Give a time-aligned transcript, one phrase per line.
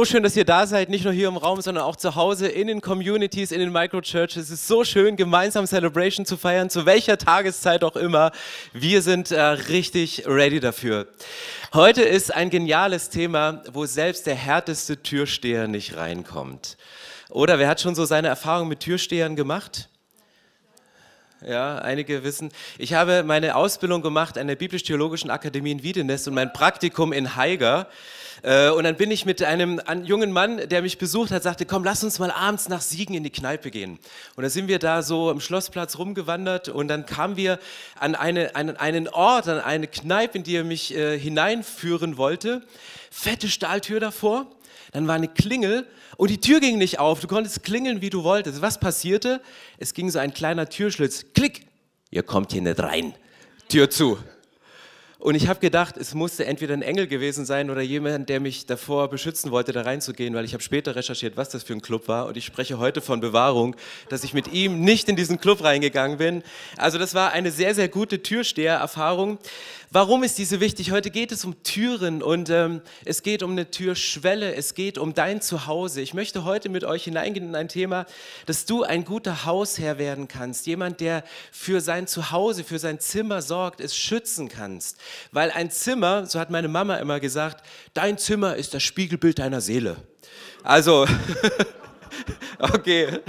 [0.00, 2.48] So schön, dass ihr da seid, nicht nur hier im Raum, sondern auch zu Hause
[2.48, 4.44] in den Communities, in den Microchurches.
[4.44, 8.32] Es ist so schön, gemeinsam Celebration zu feiern, zu welcher Tageszeit auch immer.
[8.72, 11.06] Wir sind äh, richtig ready dafür.
[11.74, 16.78] Heute ist ein geniales Thema, wo selbst der härteste Türsteher nicht reinkommt.
[17.28, 19.90] Oder wer hat schon so seine Erfahrung mit Türstehern gemacht?
[21.46, 22.52] Ja, einige wissen.
[22.78, 27.36] Ich habe meine Ausbildung gemacht an der Biblisch-Theologischen Akademie in Wiedenest und mein Praktikum in
[27.36, 27.86] Haiger.
[28.42, 31.84] Äh, und dann bin ich mit einem jungen Mann, der mich besucht hat, sagte, komm,
[31.84, 33.98] lass uns mal abends nach Siegen in die Kneipe gehen.
[34.36, 37.58] Und da sind wir da so am Schlossplatz rumgewandert und dann kamen wir
[37.98, 42.62] an eine, einen, einen Ort, an eine Kneipe, in die er mich äh, hineinführen wollte.
[43.10, 44.46] Fette Stahltür davor,
[44.92, 47.20] dann war eine Klingel und die Tür ging nicht auf.
[47.20, 48.62] Du konntest klingeln, wie du wolltest.
[48.62, 49.40] Was passierte?
[49.78, 51.26] Es ging so ein kleiner Türschlitz.
[51.34, 51.66] Klick,
[52.10, 53.14] ihr kommt hier nicht rein.
[53.68, 54.18] Tür zu.
[55.20, 58.64] Und ich habe gedacht, es musste entweder ein Engel gewesen sein oder jemand, der mich
[58.64, 62.08] davor beschützen wollte, da reinzugehen, weil ich habe später recherchiert, was das für ein Club
[62.08, 62.24] war.
[62.24, 63.76] Und ich spreche heute von Bewahrung,
[64.08, 66.42] dass ich mit ihm nicht in diesen Club reingegangen bin.
[66.78, 69.38] Also das war eine sehr, sehr gute Türsteher-Erfahrung.
[69.92, 70.92] Warum ist diese wichtig?
[70.92, 75.14] Heute geht es um Türen und ähm, es geht um eine Türschwelle, es geht um
[75.14, 76.00] dein Zuhause.
[76.00, 78.06] Ich möchte heute mit euch hineingehen in ein Thema,
[78.46, 80.68] dass du ein guter Hausherr werden kannst.
[80.68, 84.96] Jemand, der für sein Zuhause, für sein Zimmer sorgt, es schützen kannst.
[85.32, 89.60] Weil ein Zimmer, so hat meine Mama immer gesagt, dein Zimmer ist das Spiegelbild deiner
[89.60, 89.96] Seele.
[90.62, 91.06] Also...
[92.58, 93.20] Okay,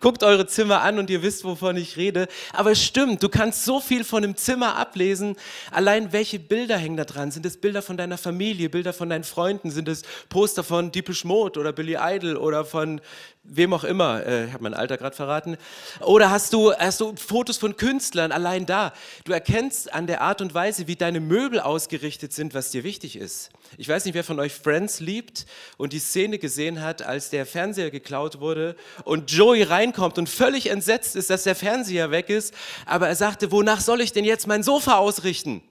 [0.00, 2.26] guckt eure Zimmer an und ihr wisst, wovon ich rede.
[2.54, 5.36] Aber es stimmt, du kannst so viel von einem Zimmer ablesen.
[5.70, 7.30] Allein welche Bilder hängen da dran?
[7.30, 9.70] Sind es Bilder von deiner Familie, Bilder von deinen Freunden?
[9.70, 13.02] Sind es Poster von Deepish Mode oder Billy Idol oder von
[13.50, 15.56] wem auch immer, äh, ich habe mein Alter gerade verraten,
[16.00, 18.92] oder hast du, hast du Fotos von Künstlern allein da.
[19.24, 23.16] Du erkennst an der Art und Weise, wie deine Möbel ausgerichtet sind, was dir wichtig
[23.16, 23.50] ist.
[23.76, 27.46] Ich weiß nicht, wer von euch Friends liebt und die Szene gesehen hat, als der
[27.46, 32.54] Fernseher geklaut wurde und Joey reinkommt und völlig entsetzt ist, dass der Fernseher weg ist,
[32.86, 35.62] aber er sagte, wonach soll ich denn jetzt mein Sofa ausrichten?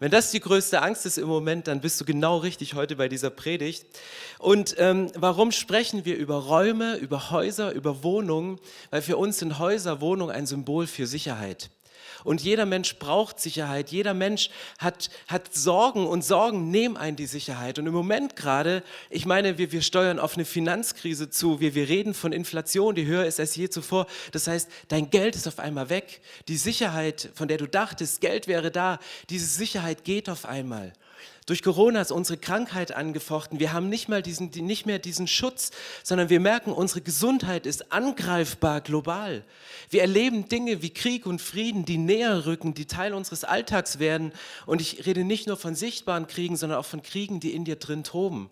[0.00, 3.06] Wenn das die größte Angst ist im Moment, dann bist du genau richtig heute bei
[3.10, 3.84] dieser Predigt.
[4.38, 8.58] Und ähm, warum sprechen wir über Räume, über Häuser, über Wohnungen?
[8.88, 11.68] Weil für uns sind Häuser, Wohnungen ein Symbol für Sicherheit.
[12.24, 13.90] Und jeder Mensch braucht Sicherheit.
[13.90, 17.78] Jeder Mensch hat, hat Sorgen und Sorgen nehmen einen die Sicherheit.
[17.78, 21.60] Und im Moment gerade, ich meine, wir, wir steuern auf eine Finanzkrise zu.
[21.60, 24.06] Wir, wir reden von Inflation, die höher ist als je zuvor.
[24.32, 26.20] Das heißt, dein Geld ist auf einmal weg.
[26.48, 28.98] Die Sicherheit, von der du dachtest, Geld wäre da,
[29.28, 30.92] diese Sicherheit geht auf einmal.
[31.46, 33.58] Durch Corona ist unsere Krankheit angefochten.
[33.58, 35.70] Wir haben nicht, mal diesen, nicht mehr diesen Schutz,
[36.02, 39.44] sondern wir merken, unsere Gesundheit ist angreifbar global.
[39.88, 44.32] Wir erleben Dinge wie Krieg und Frieden, die näher rücken, die Teil unseres Alltags werden.
[44.66, 47.76] Und ich rede nicht nur von sichtbaren Kriegen, sondern auch von Kriegen, die in dir
[47.76, 48.50] drin toben.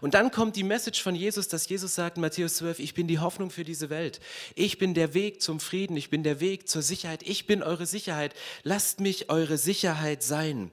[0.00, 3.18] Und dann kommt die Message von Jesus, dass Jesus sagt Matthäus 12, ich bin die
[3.18, 4.20] Hoffnung für diese Welt.
[4.54, 7.86] Ich bin der Weg zum Frieden, ich bin der Weg zur Sicherheit, ich bin eure
[7.86, 8.34] Sicherheit.
[8.62, 10.70] Lasst mich eure Sicherheit sein.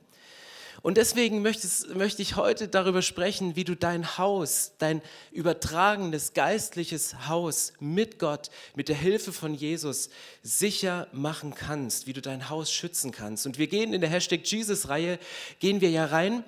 [0.86, 5.02] Und deswegen möchte ich heute darüber sprechen, wie du dein Haus, dein
[5.32, 10.10] übertragenes geistliches Haus mit Gott, mit der Hilfe von Jesus
[10.44, 13.48] sicher machen kannst, wie du dein Haus schützen kannst.
[13.48, 15.18] Und wir gehen in der Hashtag Jesus-Reihe,
[15.60, 16.44] gehen wir ja rein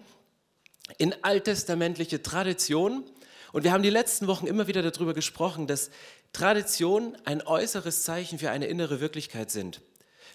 [1.00, 3.06] in alttestamentliche Tradition.
[3.54, 5.90] Und wir haben die letzten Wochen immer wieder darüber gesprochen, dass
[6.32, 9.82] Tradition ein äußeres Zeichen für eine innere Wirklichkeit sind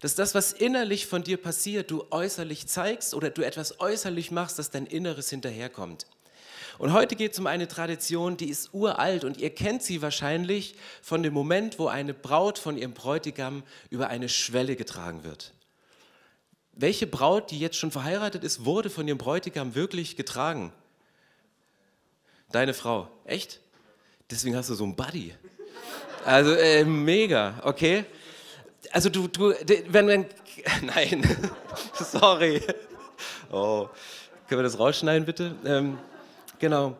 [0.02, 4.58] dass das, was innerlich von dir passiert, du äußerlich zeigst oder du etwas äußerlich machst,
[4.58, 6.06] dass dein Inneres hinterherkommt.
[6.78, 10.74] Und heute geht es um eine Tradition, die ist uralt und ihr kennt sie wahrscheinlich
[11.02, 15.52] von dem Moment, wo eine Braut von ihrem Bräutigam über eine Schwelle getragen wird.
[16.72, 20.72] Welche Braut, die jetzt schon verheiratet ist, wurde von ihrem Bräutigam wirklich getragen?
[22.50, 23.08] Deine Frau.
[23.25, 23.60] Echt?
[24.32, 25.32] Deswegen hast du so einen Buddy.
[26.25, 28.05] Also äh, mega, okay?
[28.93, 29.55] Also du, du,
[29.89, 30.27] wenn, wenn,
[30.83, 31.23] nein,
[31.94, 32.61] sorry.
[33.50, 33.89] Oh,
[34.49, 35.55] können wir das rausschneiden bitte?
[35.65, 35.99] Ähm,
[36.59, 36.97] genau.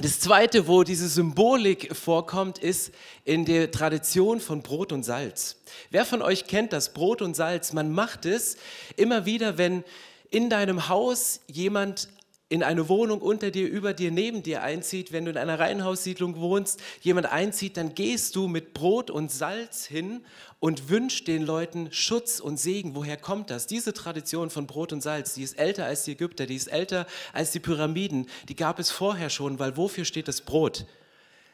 [0.00, 2.92] Das zweite, wo diese Symbolik vorkommt, ist
[3.24, 5.56] in der Tradition von Brot und Salz.
[5.90, 7.72] Wer von euch kennt das Brot und Salz?
[7.72, 8.56] Man macht es
[8.96, 9.84] immer wieder, wenn
[10.30, 12.08] in deinem Haus jemand
[12.50, 16.38] in eine Wohnung unter dir, über dir, neben dir einzieht, wenn du in einer Reihenhaussiedlung
[16.38, 20.24] wohnst, jemand einzieht, dann gehst du mit Brot und Salz hin
[20.60, 22.94] und wünschst den Leuten Schutz und Segen.
[22.94, 23.66] Woher kommt das?
[23.66, 27.06] Diese Tradition von Brot und Salz, die ist älter als die Ägypter, die ist älter
[27.32, 30.84] als die Pyramiden, die gab es vorher schon, weil wofür steht das Brot?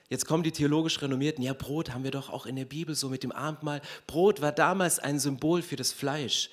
[0.08, 3.08] Jetzt kommen die theologisch Renommierten, ja, Brot haben wir doch auch in der Bibel so
[3.08, 3.80] mit dem Abendmahl.
[4.08, 6.50] Brot war damals ein Symbol für das Fleisch.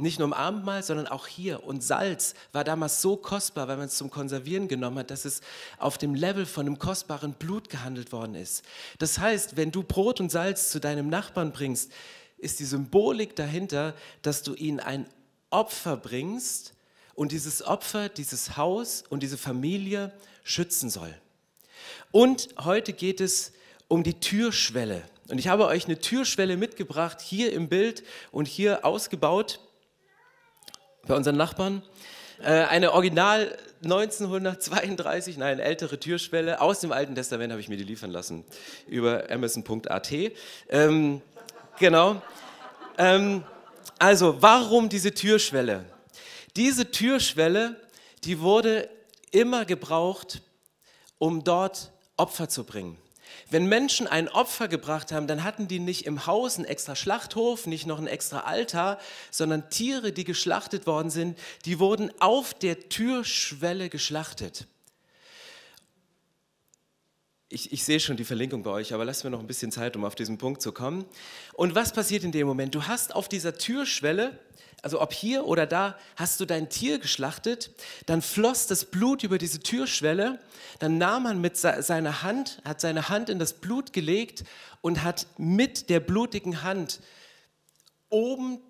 [0.00, 1.64] Nicht nur im Abendmahl, sondern auch hier.
[1.64, 5.40] Und Salz war damals so kostbar, weil man es zum Konservieren genommen hat, dass es
[5.78, 8.62] auf dem Level von einem kostbaren Blut gehandelt worden ist.
[8.98, 11.92] Das heißt, wenn du Brot und Salz zu deinem Nachbarn bringst,
[12.38, 15.06] ist die Symbolik dahinter, dass du ihnen ein
[15.50, 16.74] Opfer bringst
[17.14, 20.12] und dieses Opfer, dieses Haus und diese Familie
[20.42, 21.14] schützen soll.
[22.12, 23.52] Und heute geht es
[23.88, 25.02] um die Türschwelle.
[25.28, 28.02] Und ich habe euch eine Türschwelle mitgebracht, hier im Bild
[28.32, 29.60] und hier ausgebaut
[31.10, 31.82] bei unseren Nachbarn.
[32.40, 37.84] Äh, eine Original 1932, nein, ältere Türschwelle aus dem Alten Testament habe ich mir die
[37.84, 38.44] liefern lassen
[38.86, 40.12] über amazon.at.
[40.68, 41.20] Ähm,
[41.78, 42.22] genau.
[42.96, 43.42] Ähm,
[43.98, 45.84] also, warum diese Türschwelle?
[46.54, 47.74] Diese Türschwelle,
[48.22, 48.88] die wurde
[49.32, 50.42] immer gebraucht,
[51.18, 52.96] um dort Opfer zu bringen.
[53.50, 57.66] Wenn Menschen ein Opfer gebracht haben, dann hatten die nicht im Haus einen extra Schlachthof,
[57.66, 58.98] nicht noch einen extra Altar,
[59.30, 64.66] sondern Tiere, die geschlachtet worden sind, die wurden auf der Türschwelle geschlachtet.
[67.52, 69.96] Ich, ich, sehe schon die Verlinkung bei euch, aber lasst mir noch ein bisschen Zeit,
[69.96, 71.04] um auf diesen Punkt zu kommen.
[71.54, 72.76] Und was passiert in dem Moment?
[72.76, 74.38] Du hast auf dieser Türschwelle
[74.82, 77.70] also ob hier oder da, hast du dein Tier geschlachtet,
[78.06, 80.38] dann floss das Blut über diese Türschwelle,
[80.78, 84.44] dann nahm man mit seiner Hand, hat seine Hand in das Blut gelegt
[84.80, 87.00] und hat mit der blutigen Hand
[88.08, 88.60] oben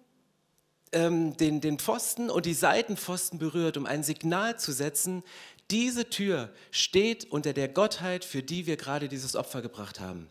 [0.92, 5.22] ähm, den, den Pfosten und die Seitenpfosten berührt, um ein Signal zu setzen,
[5.70, 10.28] diese Tür steht unter der Gottheit, für die wir gerade dieses Opfer gebracht haben.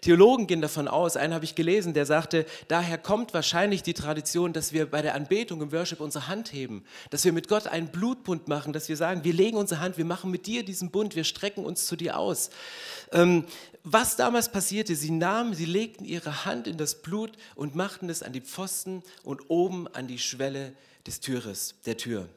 [0.00, 4.52] Theologen gehen davon aus, einen habe ich gelesen, der sagte, daher kommt wahrscheinlich die Tradition,
[4.52, 7.88] dass wir bei der Anbetung im Worship unsere Hand heben, dass wir mit Gott einen
[7.88, 11.16] Blutbund machen, dass wir sagen, wir legen unsere Hand, wir machen mit dir diesen Bund,
[11.16, 12.50] wir strecken uns zu dir aus.
[13.12, 13.44] Ähm,
[13.84, 18.22] was damals passierte, sie nahmen, sie legten ihre Hand in das Blut und machten es
[18.22, 20.72] an die Pfosten und oben an die Schwelle
[21.06, 22.28] des Türes, der Tür.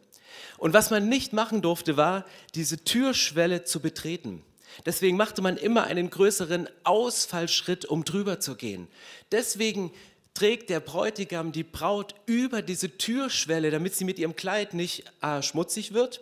[0.57, 4.43] Und was man nicht machen durfte, war, diese Türschwelle zu betreten.
[4.85, 8.87] Deswegen machte man immer einen größeren Ausfallschritt, um drüber zu gehen.
[9.31, 9.91] Deswegen
[10.33, 15.41] trägt der Bräutigam die Braut über diese Türschwelle, damit sie mit ihrem Kleid nicht äh,
[15.41, 16.21] schmutzig wird.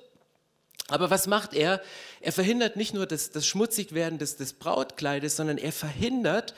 [0.88, 1.81] Aber was macht er?
[2.21, 6.56] Er verhindert nicht nur das, das Schmutzigwerden des, des Brautkleides, sondern er verhindert,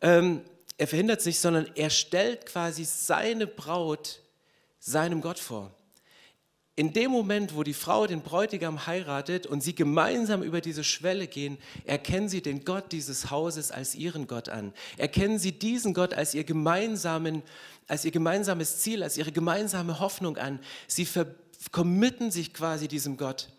[0.00, 0.42] ähm,
[0.78, 4.20] er verhindert es nicht, sondern er stellt quasi seine Braut
[4.80, 5.72] seinem Gott vor
[6.74, 11.26] in dem Moment, wo die Frau den Bräutigam heiratet und sie gemeinsam über diese Schwelle
[11.26, 14.72] gehen, erkennen sie den Gott dieses Hauses als ihren Gott an.
[14.96, 17.42] Erkennen sie diesen Gott als ihr, gemeinsamen,
[17.88, 20.60] als ihr gemeinsames Ziel, als ihre gemeinsame Hoffnung an.
[20.86, 21.06] Sie
[21.72, 23.50] committen sich quasi diesem Gott.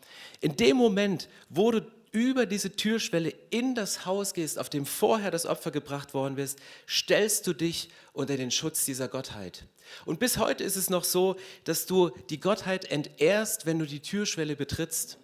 [0.41, 1.81] In dem Moment, wo du
[2.13, 6.59] über diese Türschwelle in das Haus gehst, auf dem vorher das Opfer gebracht worden bist,
[6.87, 9.65] stellst du dich unter den Schutz dieser Gottheit.
[10.05, 13.99] Und bis heute ist es noch so, dass du die Gottheit entehrst, wenn du die
[13.99, 15.17] Türschwelle betrittst.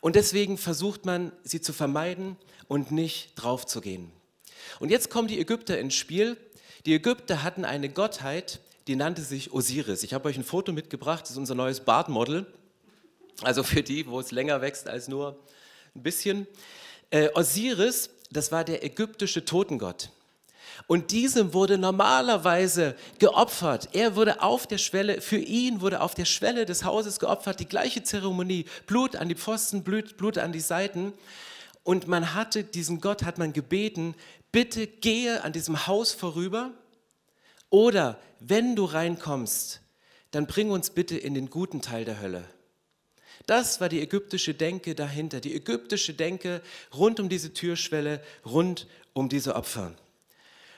[0.00, 2.36] Und deswegen versucht man, sie zu vermeiden
[2.68, 4.12] und nicht drauf zu gehen.
[4.78, 6.36] Und jetzt kommen die Ägypter ins Spiel.
[6.86, 10.04] Die Ägypter hatten eine Gottheit, die nannte sich Osiris.
[10.04, 12.46] Ich habe euch ein Foto mitgebracht, das ist unser neues Bartmodel.
[13.42, 15.38] Also für die, wo es länger wächst als nur
[15.96, 16.46] ein bisschen.
[17.10, 20.10] Äh, Osiris, das war der ägyptische Totengott.
[20.86, 23.88] Und diesem wurde normalerweise geopfert.
[23.92, 27.66] Er wurde auf der Schwelle, für ihn wurde auf der Schwelle des Hauses geopfert, die
[27.66, 31.12] gleiche Zeremonie, Blut an die Pfosten, Blut, Blut an die Seiten.
[31.82, 34.14] Und man hatte, diesen Gott hat man gebeten,
[34.52, 36.72] bitte gehe an diesem Haus vorüber
[37.70, 39.80] oder wenn du reinkommst,
[40.30, 42.44] dann bring uns bitte in den guten Teil der Hölle.
[43.46, 46.62] Das war die ägyptische Denke dahinter, die ägyptische Denke
[46.92, 49.94] rund um diese Türschwelle, rund um diese Opfer.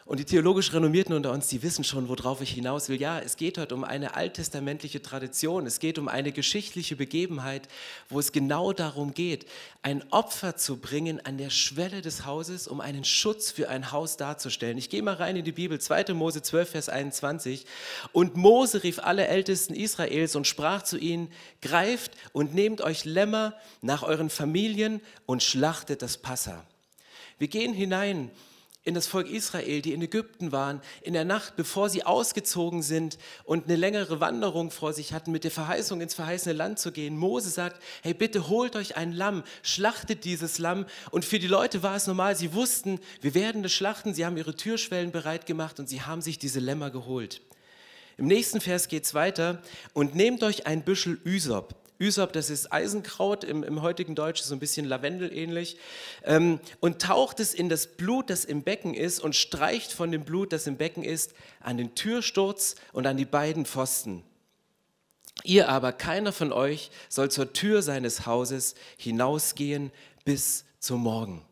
[0.09, 2.99] Und die theologisch Renommierten unter uns, die wissen schon, worauf ich hinaus will.
[2.99, 5.67] Ja, es geht heute um eine alttestamentliche Tradition.
[5.67, 7.69] Es geht um eine geschichtliche Begebenheit,
[8.09, 9.45] wo es genau darum geht,
[9.83, 14.17] ein Opfer zu bringen an der Schwelle des Hauses, um einen Schutz für ein Haus
[14.17, 14.79] darzustellen.
[14.79, 16.15] Ich gehe mal rein in die Bibel, 2.
[16.15, 17.67] Mose 12, Vers 21.
[18.13, 23.53] Und Mose rief alle Ältesten Israels und sprach zu ihnen, greift und nehmt euch Lämmer
[23.83, 26.65] nach euren Familien und schlachtet das Passa.
[27.39, 28.31] Wir gehen hinein
[28.89, 33.19] in das Volk Israel, die in Ägypten waren, in der Nacht, bevor sie ausgezogen sind
[33.45, 37.19] und eine längere Wanderung vor sich hatten, mit der Verheißung ins verheißene Land zu gehen.
[37.19, 40.87] Mose sagt, hey bitte holt euch ein Lamm, schlachtet dieses Lamm.
[41.11, 44.39] Und für die Leute war es normal, sie wussten, wir werden das schlachten, sie haben
[44.39, 47.43] ihre Türschwellen bereit gemacht und sie haben sich diese Lämmer geholt.
[48.17, 49.61] Im nächsten Vers geht es weiter
[49.93, 54.55] und nehmt euch ein Büschel Üsop, Ysop, das ist Eisenkraut, im, im heutigen Deutsch so
[54.55, 55.79] ein bisschen Lavendel ähnlich,
[56.25, 60.25] ähm, und taucht es in das Blut, das im Becken ist, und streicht von dem
[60.25, 64.23] Blut, das im Becken ist, an den Türsturz und an die beiden Pfosten.
[65.45, 69.91] Ihr aber, keiner von euch, soll zur Tür seines Hauses hinausgehen
[70.25, 71.45] bis zum Morgen.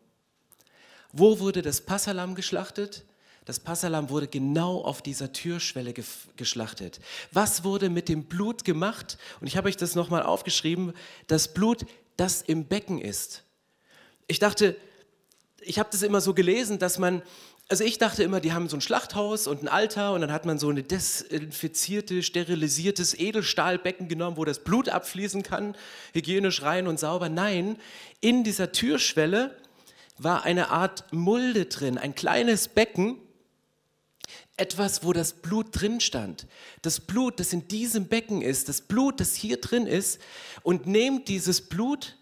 [1.12, 3.04] Wo wurde das Passalam geschlachtet?
[3.46, 6.04] Das Passalam wurde genau auf dieser Türschwelle ge
[6.36, 6.98] geschlachtet.
[7.30, 9.18] Was wurde mit dem Blut gemacht?
[9.40, 10.92] Und ich habe euch das nochmal aufgeschrieben.
[11.28, 11.86] Das Blut,
[12.16, 13.44] das im Becken ist.
[14.26, 14.76] Ich dachte,
[15.60, 17.22] ich habe das immer so gelesen, dass man,
[17.68, 20.44] also ich dachte immer, die haben so ein Schlachthaus und ein Altar und dann hat
[20.44, 25.76] man so ein desinfizierte, sterilisiertes Edelstahlbecken genommen, wo das Blut abfließen kann,
[26.14, 27.28] hygienisch rein und sauber.
[27.28, 27.78] Nein,
[28.20, 29.56] in dieser Türschwelle
[30.18, 33.20] war eine Art Mulde drin, ein kleines Becken,
[34.56, 36.46] etwas, wo das Blut drin stand.
[36.82, 40.18] Das Blut, das in diesem Becken ist, das Blut, das hier drin ist
[40.62, 42.16] und nehmt dieses Blut,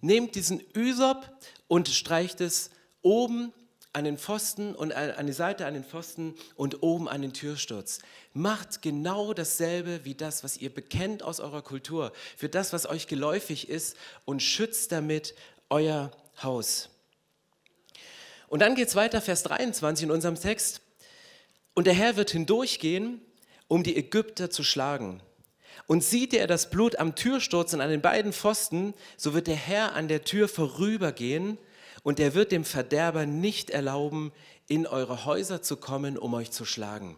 [0.00, 1.30] nehmt diesen Ysop
[1.66, 2.70] und streicht es
[3.02, 3.52] oben
[3.94, 8.00] an den Pfosten und an die Seite an den Pfosten und oben an den Türsturz.
[8.34, 13.06] Macht genau dasselbe wie das, was ihr bekennt aus eurer Kultur, für das, was euch
[13.06, 15.34] geläufig ist und schützt damit
[15.70, 16.10] euer
[16.42, 16.90] Haus.
[18.46, 20.82] Und dann geht es weiter, Vers 23 in unserem Text.
[21.78, 23.20] Und der Herr wird hindurchgehen,
[23.68, 25.22] um die Ägypter zu schlagen.
[25.86, 29.54] Und sieht er das Blut am Türsturz und an den beiden Pfosten, so wird der
[29.54, 31.56] Herr an der Tür vorübergehen
[32.02, 34.32] und er wird dem Verderber nicht erlauben,
[34.66, 37.16] in eure Häuser zu kommen, um euch zu schlagen.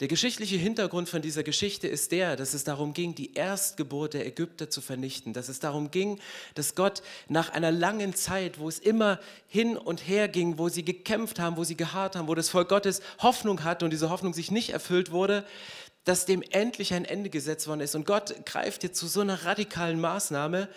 [0.00, 4.26] Der geschichtliche Hintergrund von dieser Geschichte ist der, dass es darum ging, die Erstgeburt der
[4.26, 6.20] Ägypter zu vernichten, dass es darum ging,
[6.54, 10.84] dass Gott nach einer langen Zeit, wo es immer hin und her ging, wo sie
[10.84, 14.34] gekämpft haben, wo sie geharrt haben, wo das Volk Gottes Hoffnung hatte und diese Hoffnung
[14.34, 15.46] sich nicht erfüllt wurde,
[16.04, 17.94] dass dem endlich ein Ende gesetzt worden ist.
[17.94, 20.68] Und Gott greift jetzt zu so einer radikalen Maßnahme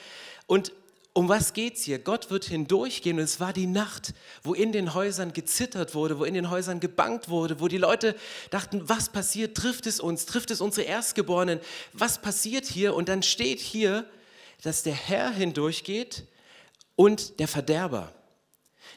[0.47, 0.71] und
[1.19, 1.99] um was geht es hier?
[1.99, 6.23] Gott wird hindurchgehen und es war die Nacht, wo in den Häusern gezittert wurde, wo
[6.23, 8.15] in den Häusern gebankt wurde, wo die Leute
[8.51, 9.57] dachten, was passiert?
[9.57, 10.25] Trifft es uns?
[10.25, 11.59] Trifft es unsere Erstgeborenen?
[11.91, 12.95] Was passiert hier?
[12.95, 14.05] Und dann steht hier,
[14.61, 16.23] dass der Herr hindurchgeht
[16.95, 18.13] und der Verderber.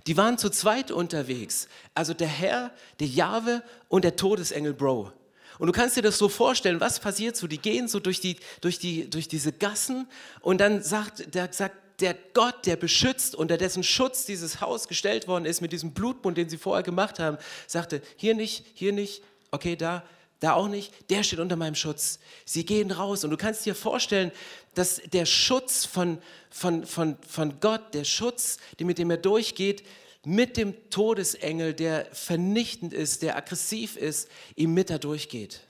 [0.07, 1.67] Die waren zu zweit unterwegs.
[1.93, 5.11] Also der Herr, der Jahwe und der Todesengel Bro.
[5.59, 7.49] Und du kannst dir das so vorstellen, was passiert so?
[7.49, 10.07] Die gehen so durch, die, durch, die, durch diese Gassen
[10.41, 15.29] und dann sagt, der, sagt der Gott, der beschützt, unter dessen Schutz dieses Haus gestellt
[15.29, 19.23] worden ist, mit diesem Blutbund, den sie vorher gemacht haben, sagte, hier nicht, hier nicht,
[19.51, 20.03] okay, da,
[20.41, 22.19] da auch nicht, der steht unter meinem Schutz.
[22.45, 24.33] Sie gehen raus und du kannst dir vorstellen,
[24.75, 26.19] dass der Schutz von,
[26.51, 29.85] von, von, von Gott, der Schutz, mit dem er durchgeht,
[30.25, 35.61] mit dem Todesengel, der vernichtend ist, der aggressiv ist, ihm mit da durchgeht.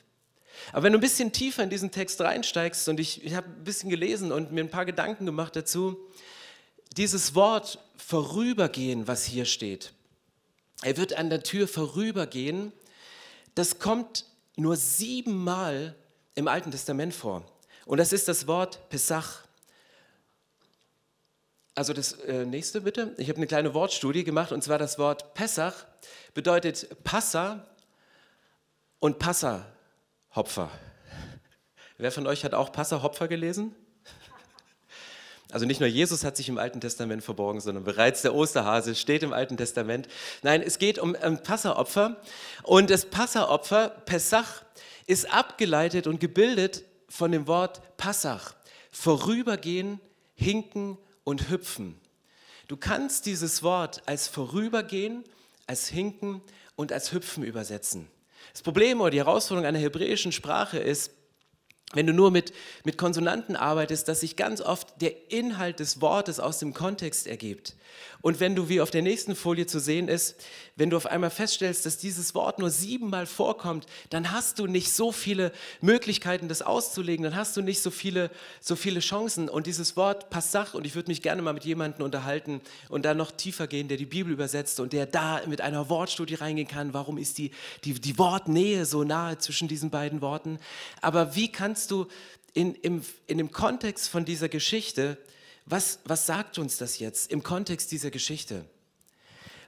[0.73, 3.64] Aber wenn du ein bisschen tiefer in diesen Text reinsteigst und ich, ich habe ein
[3.64, 5.99] bisschen gelesen und mir ein paar Gedanken gemacht dazu,
[6.97, 9.92] dieses Wort vorübergehen, was hier steht,
[10.82, 12.73] er wird an der Tür vorübergehen,
[13.54, 14.25] das kommt
[14.56, 15.94] nur siebenmal
[16.35, 17.44] im Alten Testament vor.
[17.85, 19.42] Und das ist das Wort Pesach.
[21.75, 23.14] Also das äh, nächste bitte.
[23.16, 25.75] Ich habe eine kleine Wortstudie gemacht und zwar das Wort Pesach
[26.35, 27.66] bedeutet Passa
[28.99, 29.72] und Passa
[30.35, 30.71] Hopfer.
[31.99, 33.75] Wer von euch hat auch Passa Hopfer gelesen?
[35.53, 39.23] Also nicht nur Jesus hat sich im Alten Testament verborgen, sondern bereits der Osterhase steht
[39.23, 40.09] im Alten Testament.
[40.43, 42.17] Nein, es geht um ein Passaopfer.
[42.62, 44.62] Und das Passaopfer, Pessach,
[45.07, 48.55] ist abgeleitet und gebildet von dem Wort Passach.
[48.91, 50.01] Vorübergehen,
[50.35, 52.01] hinken und hüpfen.
[52.69, 55.25] Du kannst dieses Wort als vorübergehen,
[55.67, 56.41] als hinken
[56.75, 58.09] und als hüpfen übersetzen.
[58.52, 61.12] Das Problem oder die Herausforderung einer hebräischen Sprache ist,
[61.94, 62.52] wenn du nur mit,
[62.84, 67.75] mit Konsonanten arbeitest, dass sich ganz oft der Inhalt des Wortes aus dem Kontext ergibt.
[68.22, 70.37] Und wenn du, wie auf der nächsten Folie zu sehen ist,
[70.76, 74.92] wenn du auf einmal feststellst, dass dieses Wort nur siebenmal vorkommt, dann hast du nicht
[74.92, 78.30] so viele Möglichkeiten, das auszulegen, dann hast du nicht so viele,
[78.61, 79.49] so viele Chancen.
[79.49, 83.12] Und dieses Wort Passach, und ich würde mich gerne mal mit jemandem unterhalten und da
[83.14, 86.94] noch tiefer gehen, der die Bibel übersetzt und der da mit einer Wortstudie reingehen kann,
[86.94, 87.50] warum ist die,
[87.84, 90.61] die, die Wortnähe so nahe zwischen diesen beiden Worten.
[91.00, 91.50] Aber wie
[91.83, 92.07] kannst du
[92.55, 95.19] in, im, in dem Kontext von dieser Geschichte
[95.65, 98.65] was, was sagt uns das jetzt im Kontext dieser Geschichte?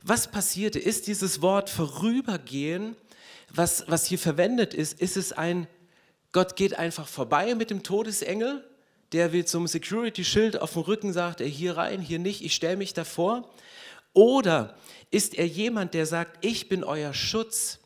[0.03, 0.79] Was passierte?
[0.79, 2.97] Ist dieses Wort vorübergehen,
[3.49, 5.69] was, was hier verwendet ist, ist es ein,
[6.33, 8.65] Gott geht einfach vorbei mit dem Todesengel,
[9.13, 12.77] der will zum Security-Schild auf dem Rücken sagt, er hier rein, hier nicht, ich stelle
[12.77, 13.49] mich davor?
[14.13, 14.77] Oder
[15.13, 17.79] ist er jemand, der sagt, ich bin euer Schutz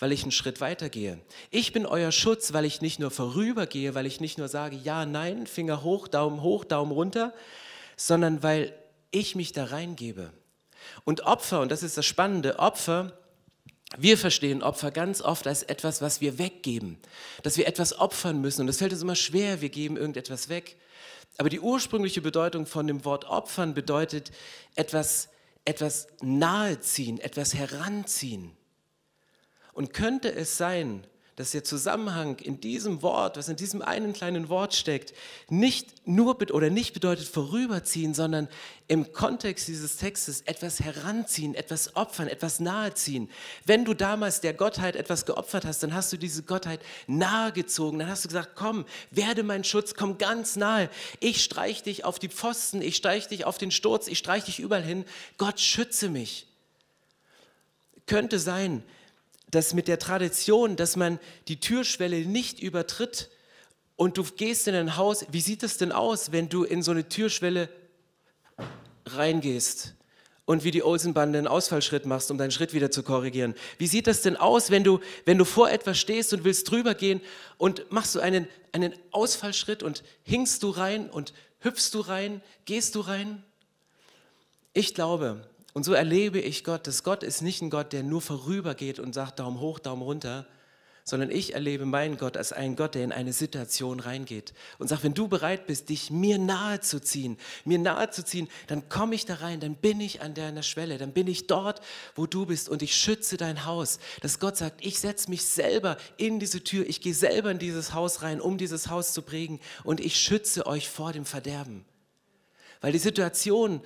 [0.00, 1.20] weil ich einen Schritt weitergehe.
[1.50, 5.06] Ich bin euer Schutz, weil ich nicht nur vorübergehe, weil ich nicht nur sage, ja,
[5.06, 7.32] nein, Finger hoch, Daumen hoch, Daumen runter,
[7.96, 8.74] sondern weil
[9.10, 10.32] ich mich da reingebe.
[11.04, 13.12] Und Opfer, und das ist das Spannende, Opfer,
[13.98, 16.98] wir verstehen Opfer ganz oft als etwas, was wir weggeben,
[17.42, 18.62] dass wir etwas opfern müssen.
[18.62, 20.76] Und das fällt uns immer schwer, wir geben irgendetwas weg.
[21.38, 24.30] Aber die ursprüngliche Bedeutung von dem Wort opfern bedeutet
[24.76, 25.28] etwas,
[25.64, 28.56] etwas naheziehen, etwas heranziehen.
[29.72, 31.04] Und könnte es sein,
[31.40, 35.14] dass der Zusammenhang in diesem Wort, was in diesem einen kleinen Wort steckt,
[35.48, 38.46] nicht nur oder nicht bedeutet vorüberziehen, sondern
[38.88, 43.30] im Kontext dieses Textes etwas heranziehen, etwas opfern, etwas naheziehen.
[43.64, 47.98] Wenn du damals der Gottheit etwas geopfert hast, dann hast du diese Gottheit nahegezogen.
[47.98, 50.90] Dann hast du gesagt, komm, werde mein Schutz, komm ganz nahe.
[51.20, 54.60] Ich streich dich auf die Pfosten, ich streich dich auf den Sturz, ich streich dich
[54.60, 55.06] überall hin.
[55.38, 56.46] Gott schütze mich.
[58.04, 58.82] Könnte sein,
[59.50, 63.30] dass mit der Tradition, dass man die Türschwelle nicht übertritt
[63.96, 66.90] und du gehst in ein Haus, wie sieht es denn aus, wenn du in so
[66.90, 67.68] eine Türschwelle
[69.06, 69.94] reingehst
[70.46, 73.54] und wie die Olsenbande einen Ausfallschritt machst, um deinen Schritt wieder zu korrigieren?
[73.78, 76.94] Wie sieht das denn aus, wenn du, wenn du vor etwas stehst und willst drüber
[76.94, 77.20] gehen
[77.58, 82.94] und machst du einen, einen Ausfallschritt und hinkst du rein und hüpfst du rein, gehst
[82.94, 83.44] du rein?
[84.72, 88.20] Ich glaube, und so erlebe ich Gott, dass Gott ist nicht ein Gott, der nur
[88.20, 90.46] vorübergeht und sagt Daumen hoch, Daumen runter,
[91.04, 95.02] sondern ich erlebe meinen Gott als einen Gott, der in eine Situation reingeht und sagt,
[95.02, 99.14] wenn du bereit bist, dich mir nahe zu ziehen, mir nahe zu ziehen, dann komme
[99.14, 101.80] ich da rein, dann bin ich an deiner Schwelle, dann bin ich dort,
[102.14, 103.98] wo du bist und ich schütze dein Haus.
[104.20, 107.92] Dass Gott sagt, ich setze mich selber in diese Tür, ich gehe selber in dieses
[107.92, 111.84] Haus rein, um dieses Haus zu prägen und ich schütze euch vor dem Verderben.
[112.80, 113.82] Weil die Situation,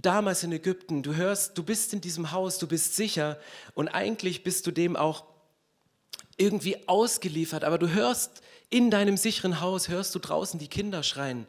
[0.00, 3.38] damals in Ägypten, du hörst, du bist in diesem Haus, du bist sicher
[3.74, 5.24] und eigentlich bist du dem auch
[6.36, 11.46] irgendwie ausgeliefert, aber du hörst in deinem sicheren Haus, hörst du draußen die Kinder schreien,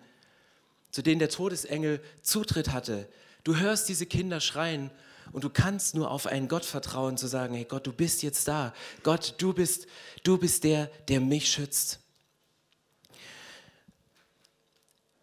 [0.92, 3.10] zu denen der Todesengel Zutritt hatte.
[3.44, 4.92] Du hörst diese Kinder schreien
[5.32, 8.48] und du kannst nur auf einen Gott vertrauen, zu sagen, hey Gott, du bist jetzt
[8.48, 8.74] da.
[9.04, 9.88] Gott, du bist,
[10.24, 12.00] du bist der, der mich schützt.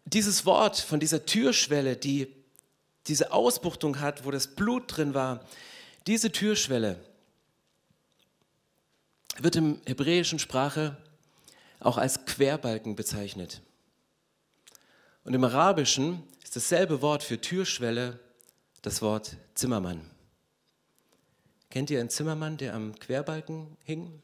[0.05, 2.42] Dieses Wort von dieser Türschwelle, die
[3.07, 5.45] diese Ausbuchtung hat, wo das Blut drin war,
[6.07, 7.03] diese Türschwelle
[9.39, 10.97] wird im hebräischen Sprache
[11.79, 13.61] auch als Querbalken bezeichnet.
[15.23, 18.19] Und im Arabischen ist dasselbe Wort für Türschwelle
[18.81, 20.09] das Wort Zimmermann.
[21.69, 24.21] Kennt ihr einen Zimmermann, der am Querbalken hing?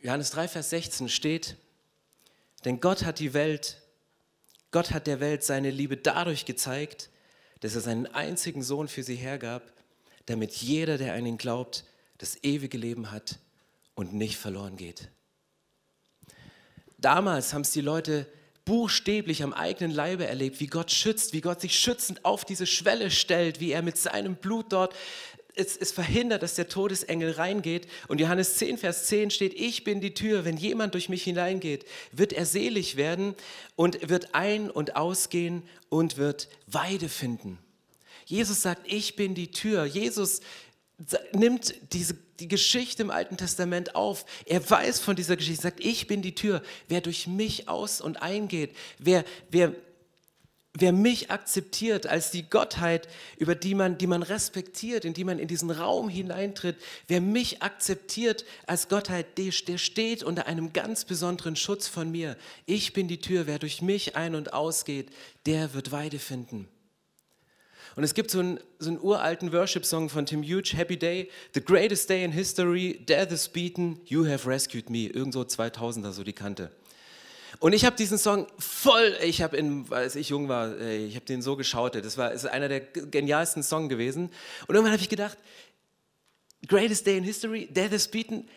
[0.00, 1.56] Johannes 3, Vers 16 steht,
[2.66, 3.80] denn Gott hat die Welt,
[4.72, 7.10] Gott hat der Welt seine Liebe dadurch gezeigt,
[7.60, 9.72] dass er seinen einzigen Sohn für sie hergab,
[10.26, 11.84] damit jeder, der an ihn glaubt,
[12.18, 13.38] das ewige Leben hat
[13.94, 15.08] und nicht verloren geht.
[16.98, 18.26] Damals haben es die Leute
[18.64, 23.12] buchstäblich am eigenen Leibe erlebt, wie Gott schützt, wie Gott sich schützend auf diese Schwelle
[23.12, 24.92] stellt, wie er mit seinem Blut dort
[25.56, 27.88] es, es verhindert, dass der Todesengel reingeht.
[28.08, 31.84] Und Johannes 10, Vers 10 steht, ich bin die Tür, wenn jemand durch mich hineingeht,
[32.12, 33.34] wird er selig werden
[33.74, 37.58] und wird ein- und ausgehen und wird Weide finden.
[38.26, 39.84] Jesus sagt, ich bin die Tür.
[39.84, 40.40] Jesus
[41.32, 44.24] nimmt diese, die Geschichte im Alten Testament auf.
[44.46, 46.62] Er weiß von dieser Geschichte, sagt, ich bin die Tür.
[46.88, 49.74] Wer durch mich aus und eingeht, wer, wer
[50.78, 53.08] wer mich akzeptiert als die Gottheit,
[53.38, 56.76] über die man, die man respektiert, in die man in diesen Raum hineintritt,
[57.08, 62.36] wer mich akzeptiert als Gottheit, der, steht unter einem ganz besonderen Schutz von mir.
[62.66, 65.10] Ich bin die Tür, wer durch mich ein- und ausgeht,
[65.46, 66.68] der wird Weide finden.
[67.96, 71.62] Und es gibt so einen, so einen uralten Worship-Song von Tim Hughes, Happy Day, The
[71.62, 75.06] greatest day in history, death is beaten, you have rescued me.
[75.06, 76.70] Irgend so 2000er, so die Kante.
[77.58, 81.24] Und ich habe diesen Song voll, ich habe in, als ich jung war, ich habe
[81.24, 84.30] den so geschaut, das war ist einer der genialsten Songs gewesen.
[84.66, 85.38] Und irgendwann habe ich gedacht,
[86.68, 88.48] Greatest Day in History, Death is Beaten,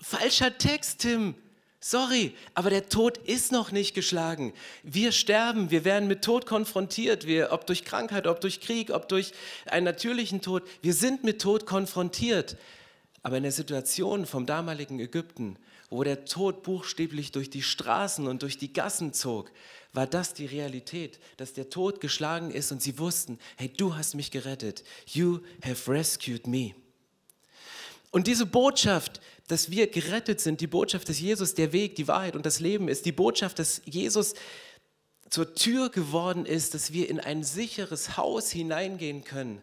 [0.00, 1.34] falscher Text, Tim.
[1.80, 4.52] Sorry, aber der Tod ist noch nicht geschlagen.
[4.82, 9.08] Wir sterben, wir werden mit Tod konfrontiert, wir, ob durch Krankheit, ob durch Krieg, ob
[9.08, 9.32] durch
[9.66, 10.64] einen natürlichen Tod.
[10.82, 12.56] Wir sind mit Tod konfrontiert.
[13.22, 15.56] Aber in der Situation vom damaligen Ägypten
[15.90, 19.50] wo der Tod buchstäblich durch die Straßen und durch die Gassen zog,
[19.92, 24.14] war das die Realität, dass der Tod geschlagen ist und sie wussten, hey, du hast
[24.14, 24.84] mich gerettet.
[25.06, 26.74] You have rescued me.
[28.10, 32.36] Und diese Botschaft, dass wir gerettet sind, die Botschaft, dass Jesus der Weg, die Wahrheit
[32.36, 34.34] und das Leben ist, die Botschaft, dass Jesus
[35.30, 39.60] zur Tür geworden ist, dass wir in ein sicheres Haus hineingehen können.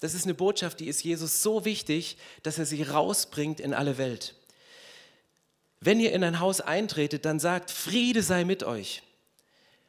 [0.00, 3.98] Das ist eine Botschaft, die ist Jesus so wichtig, dass er sie rausbringt in alle
[3.98, 4.37] Welt.
[5.80, 9.02] Wenn ihr in ein Haus eintretet, dann sagt, Friede sei mit euch.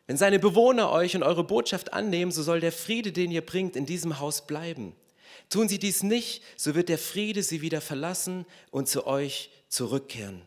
[0.06, 3.76] Wenn seine Bewohner euch und eure Botschaft annehmen, so soll der Friede, den ihr bringt,
[3.76, 4.96] in diesem Haus bleiben.
[5.50, 10.42] Tun sie dies nicht, so wird der Friede sie wieder verlassen und zu euch zurückkehren.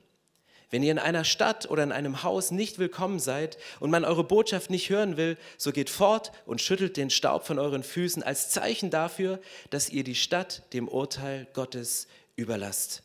[0.70, 4.24] Wenn ihr in einer Stadt oder in einem Haus nicht willkommen seid und man eure
[4.24, 8.48] Botschaft nicht hören will, so geht fort und schüttelt den Staub von euren Füßen als
[8.50, 9.38] Zeichen dafür,
[9.70, 13.02] dass ihr die Stadt dem Urteil Gottes überlasst.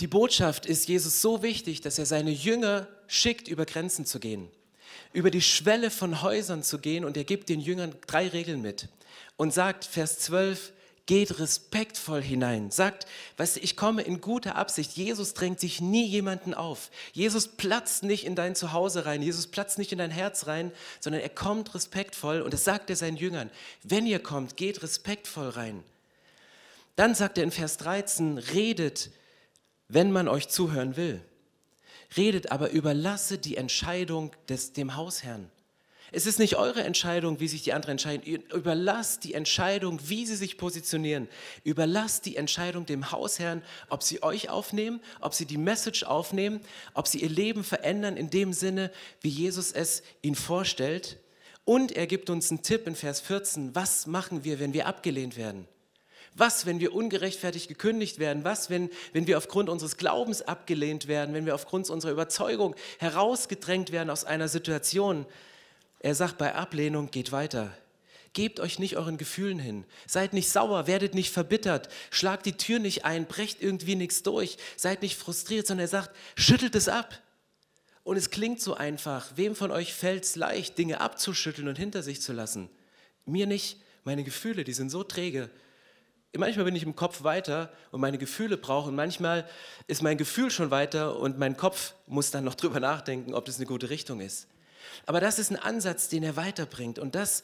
[0.00, 4.48] Die Botschaft ist Jesus so wichtig, dass er seine Jünger schickt, über Grenzen zu gehen,
[5.12, 8.88] über die Schwelle von Häusern zu gehen und er gibt den Jüngern drei Regeln mit
[9.36, 10.72] und sagt, Vers 12,
[11.04, 12.70] geht respektvoll hinein.
[12.70, 14.92] Sagt, weißt du, ich komme in guter Absicht.
[14.92, 16.90] Jesus drängt sich nie jemanden auf.
[17.12, 19.20] Jesus platzt nicht in dein Zuhause rein.
[19.20, 22.96] Jesus platzt nicht in dein Herz rein, sondern er kommt respektvoll und das sagt er
[22.96, 23.50] seinen Jüngern.
[23.82, 25.82] Wenn ihr kommt, geht respektvoll rein.
[26.94, 29.10] Dann sagt er in Vers 13, redet,
[29.92, 31.20] wenn man euch zuhören will.
[32.16, 35.50] Redet, aber überlasse die Entscheidung des, dem Hausherrn.
[36.12, 38.42] Es ist nicht eure Entscheidung, wie sich die anderen entscheiden.
[38.52, 41.28] Überlasst die Entscheidung, wie sie sich positionieren.
[41.62, 46.60] Überlasst die Entscheidung dem Hausherrn, ob sie euch aufnehmen, ob sie die Message aufnehmen,
[46.94, 51.18] ob sie ihr Leben verändern in dem Sinne, wie Jesus es ihnen vorstellt.
[51.64, 53.76] Und er gibt uns einen Tipp in Vers 14.
[53.76, 55.68] Was machen wir, wenn wir abgelehnt werden?
[56.40, 58.44] Was, wenn wir ungerechtfertigt gekündigt werden?
[58.44, 61.34] Was, wenn, wenn wir aufgrund unseres Glaubens abgelehnt werden?
[61.34, 65.26] Wenn wir aufgrund unserer Überzeugung herausgedrängt werden aus einer Situation?
[65.98, 67.76] Er sagt bei Ablehnung, geht weiter.
[68.32, 69.84] Gebt euch nicht euren Gefühlen hin.
[70.06, 74.56] Seid nicht sauer, werdet nicht verbittert, schlagt die Tür nicht ein, brecht irgendwie nichts durch,
[74.78, 77.20] seid nicht frustriert, sondern er sagt, schüttelt es ab.
[78.02, 79.30] Und es klingt so einfach.
[79.36, 82.70] Wem von euch fällt es leicht, Dinge abzuschütteln und hinter sich zu lassen?
[83.26, 83.76] Mir nicht.
[84.04, 85.50] Meine Gefühle, die sind so träge.
[86.36, 88.94] Manchmal bin ich im Kopf weiter und meine Gefühle brauchen.
[88.94, 89.48] Manchmal
[89.88, 93.56] ist mein Gefühl schon weiter und mein Kopf muss dann noch drüber nachdenken, ob das
[93.56, 94.46] eine gute Richtung ist.
[95.06, 97.00] Aber das ist ein Ansatz, den er weiterbringt.
[97.00, 97.42] Und das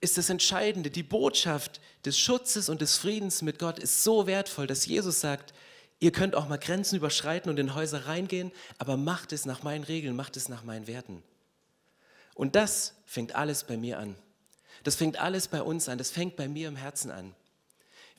[0.00, 0.90] ist das Entscheidende.
[0.90, 5.54] Die Botschaft des Schutzes und des Friedens mit Gott ist so wertvoll, dass Jesus sagt,
[6.00, 9.84] ihr könnt auch mal Grenzen überschreiten und in Häuser reingehen, aber macht es nach meinen
[9.84, 11.22] Regeln, macht es nach meinen Werten.
[12.34, 14.16] Und das fängt alles bei mir an.
[14.82, 15.98] Das fängt alles bei uns an.
[15.98, 17.34] Das fängt bei mir im Herzen an.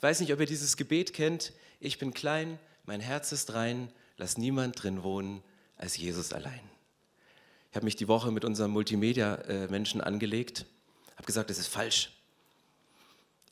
[0.04, 1.54] Ich weiß nicht, ob ihr dieses Gebet kennt.
[1.80, 5.42] Ich bin klein, mein Herz ist rein, lass niemand drin wohnen
[5.78, 6.60] als Jesus allein.
[7.70, 10.66] Ich habe mich die Woche mit unserem Multimedia-Menschen angelegt,
[11.16, 12.12] habe gesagt, das ist falsch.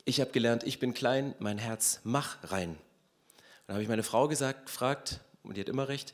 [0.04, 2.78] Ich habe gelernt, ich bin klein, mein Herz mach rein.
[3.66, 6.14] Dann habe ich meine Frau gesagt, gefragt, und die hat immer recht,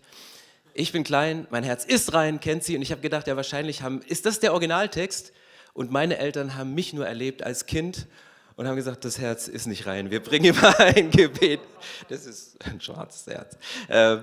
[0.76, 2.76] ich bin klein, mein Herz ist rein, kennt sie.
[2.76, 5.34] Und ich habe gedacht, ja, wahrscheinlich haben, ist das der Originaltext?
[5.74, 8.06] Und meine Eltern haben mich nur erlebt als Kind
[8.58, 10.12] und haben gesagt, das Herz ist nicht rein.
[10.12, 11.62] Wir bringen ihm ein Gebet.
[12.10, 13.56] Das ist ein schwarzes Herz.
[13.88, 14.18] Äh,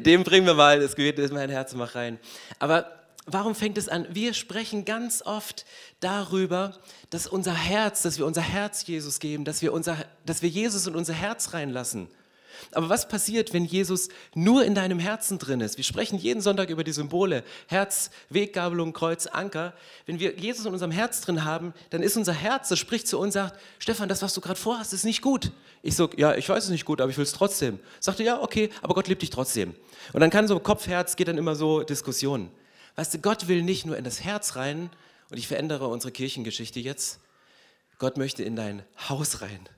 [0.00, 2.20] dem bringen wir mal das Gebet, das ist mein Herz, mach rein.
[2.58, 2.92] Aber
[3.24, 4.06] warum fängt es an?
[4.10, 5.64] Wir sprechen ganz oft
[6.00, 6.76] darüber,
[7.08, 10.86] dass unser Herz, dass wir unser Herz Jesus geben, dass wir, unser, dass wir Jesus
[10.86, 12.08] in unser Herz reinlassen.
[12.72, 15.76] Aber was passiert, wenn Jesus nur in deinem Herzen drin ist?
[15.76, 19.74] Wir sprechen jeden Sonntag über die Symbole, Herz, Weggabelung, Kreuz, Anker.
[20.06, 23.18] Wenn wir Jesus in unserem Herz drin haben, dann ist unser Herz, das spricht zu
[23.18, 25.52] uns, sagt, Stefan, das, was du gerade vorhast, ist nicht gut.
[25.82, 27.78] Ich so, ja, ich weiß es nicht gut, aber ich will es trotzdem.
[28.00, 29.74] Sagte, ja, okay, aber Gott liebt dich trotzdem.
[30.12, 32.50] Und dann kann so Kopf, Herz, geht dann immer so Diskussionen.
[32.96, 34.90] Weißt du, Gott will nicht nur in das Herz rein,
[35.30, 37.20] und ich verändere unsere Kirchengeschichte jetzt,
[37.98, 39.68] Gott möchte in dein Haus rein.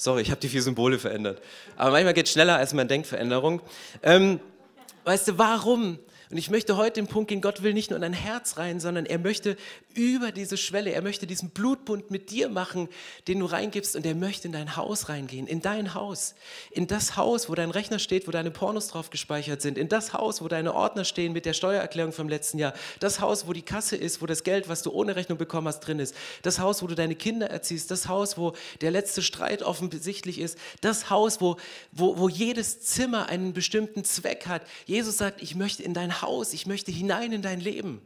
[0.00, 1.42] Sorry, ich habe die vier Symbole verändert.
[1.76, 3.60] Aber manchmal geht es schneller, als man denkt, Veränderung.
[4.02, 4.40] Ähm,
[5.04, 5.98] weißt du, warum?
[6.30, 8.80] Und ich möchte heute den Punkt gehen, Gott will nicht nur in dein Herz rein,
[8.80, 9.58] sondern er möchte
[9.94, 12.88] über diese Schwelle, er möchte diesen Blutbund mit dir machen,
[13.28, 16.34] den du reingibst und er möchte in dein Haus reingehen, in dein Haus,
[16.70, 20.12] in das Haus, wo dein Rechner steht, wo deine Pornos drauf gespeichert sind, in das
[20.12, 23.62] Haus, wo deine Ordner stehen mit der Steuererklärung vom letzten Jahr, das Haus, wo die
[23.62, 26.82] Kasse ist, wo das Geld, was du ohne Rechnung bekommen hast, drin ist, das Haus,
[26.82, 31.40] wo du deine Kinder erziehst, das Haus, wo der letzte Streit offensichtlich ist, das Haus,
[31.40, 31.56] wo,
[31.92, 34.62] wo, wo jedes Zimmer einen bestimmten Zweck hat.
[34.86, 38.00] Jesus sagt, ich möchte in dein Haus, ich möchte hinein in dein Leben.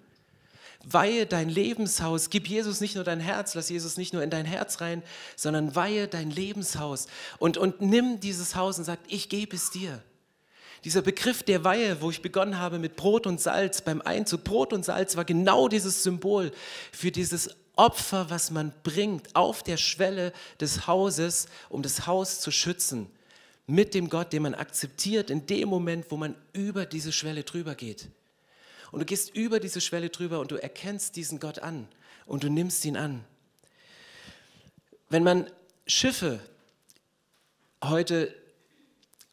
[0.91, 4.47] Weihe dein Lebenshaus, gib Jesus nicht nur dein Herz, lass Jesus nicht nur in dein
[4.47, 5.03] Herz rein,
[5.37, 7.07] sondern weihe dein Lebenshaus
[7.39, 10.03] und, und nimm dieses Haus und sag, ich gebe es dir.
[10.85, 14.73] Dieser Begriff der Weihe, wo ich begonnen habe mit Brot und Salz beim Einzug, Brot
[14.73, 16.53] und Salz war genau dieses Symbol
[16.93, 22.51] für dieses Opfer, was man bringt auf der Schwelle des Hauses, um das Haus zu
[22.51, 23.09] schützen
[23.67, 27.75] mit dem Gott, den man akzeptiert in dem Moment, wo man über diese Schwelle drüber
[27.75, 28.09] geht.
[28.95, 31.89] Und du gehst über diese Schwelle drüber und du erkennst diesen Gott an
[32.27, 33.25] und du nimmst ihn an.
[35.11, 35.51] Wenn man
[35.85, 36.39] Schiffe
[37.83, 38.33] heute,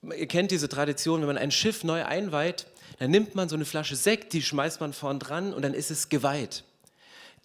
[0.02, 2.66] ihr kennt diese Tradition, wenn man ein Schiff neu einweiht,
[2.98, 5.92] dann nimmt man so eine Flasche Sekt, die schmeißt man vorn dran und dann ist
[5.92, 6.64] es geweiht.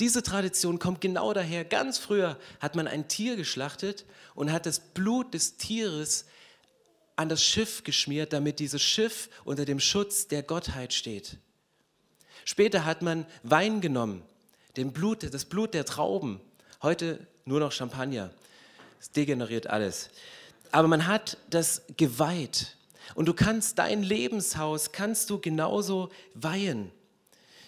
[0.00, 1.66] Diese Tradition kommt genau daher.
[1.66, 6.24] Ganz früher hat man ein Tier geschlachtet und hat das Blut des Tieres
[7.14, 11.36] an das Schiff geschmiert, damit dieses Schiff unter dem Schutz der Gottheit steht.
[12.46, 14.22] Später hat man Wein genommen,
[14.76, 16.40] den Blut, das Blut der Trauben.
[16.80, 18.30] Heute nur noch Champagner.
[19.00, 20.10] Es degeneriert alles.
[20.70, 22.76] Aber man hat das geweiht.
[23.16, 26.92] Und du kannst dein Lebenshaus, kannst du genauso weihen.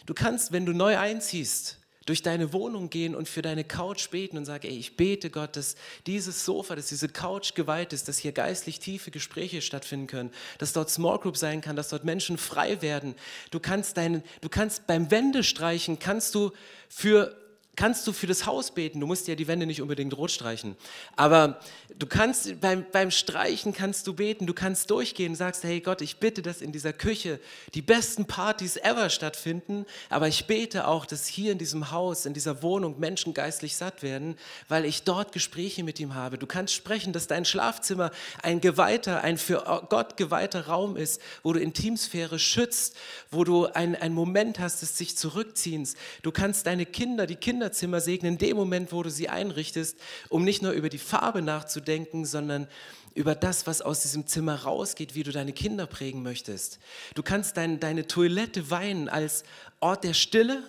[0.07, 1.79] Du kannst, wenn du neu einziehst,
[2.09, 5.57] durch deine Wohnung gehen und für deine Couch beten und sagen, ey, ich bete Gott,
[5.57, 5.75] dass
[6.07, 10.73] dieses Sofa, dass diese Couch geweiht ist, dass hier geistlich tiefe Gespräche stattfinden können, dass
[10.73, 13.15] dort Small Group sein kann, dass dort Menschen frei werden.
[13.51, 16.53] Du kannst, deinen, du kannst beim Wendestreichen, kannst du
[16.89, 17.37] für
[17.79, 18.99] kannst du für das Haus beten.
[18.99, 20.77] Du musst ja die Wände nicht unbedingt rot streichen.
[21.15, 21.61] Aber
[21.97, 24.49] du kannst beim, beim Streichen kannst du beten.
[24.49, 27.39] Du kannst durchgehen und sagst, hey Gott, ich bitte, dass in dieser Küche
[27.75, 29.87] die besten Partys ever stattfinden.
[30.11, 34.03] Aber ich bete auch, dass hier in diesem Haus, in dieser Wohnung Menschen geistlich satt
[34.03, 34.37] werden,
[34.67, 36.37] weil ich dort Gespräche mit ihm habe.
[36.37, 38.11] Du kannst sprechen, dass dein Schlafzimmer
[38.43, 42.97] ein geweihter, ein für Gott geweihter Raum ist, wo du Intimsphäre schützt,
[43.31, 45.95] wo du einen Moment hast des sich zurückziehens.
[46.23, 49.99] Du kannst deine Kinder, die Kinder Kinderzimmer segnen in dem Moment, wo du sie einrichtest,
[50.31, 52.67] um nicht nur über die Farbe nachzudenken, sondern
[53.15, 56.79] über das, was aus diesem Zimmer rausgeht, wie du deine Kinder prägen möchtest.
[57.15, 59.45] Du kannst dein, deine Toilette weinen als
[59.81, 60.63] Ort der Stille,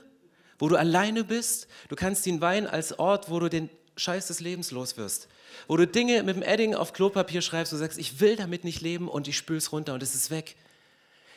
[0.58, 1.68] wo du alleine bist.
[1.88, 5.30] Du kannst ihn weinen als Ort, wo du den Scheiß des Lebens los wirst.
[5.70, 8.82] Wo du Dinge mit dem Edding auf Klopapier schreibst und sagst, ich will damit nicht
[8.82, 10.58] leben und ich spül's runter und es ist weg.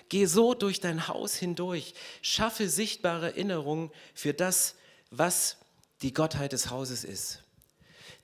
[0.08, 1.94] Geh so durch dein Haus hindurch.
[2.20, 4.74] Schaffe sichtbare Erinnerungen für das,
[5.12, 5.58] was
[6.00, 7.42] die Gottheit des Hauses ist.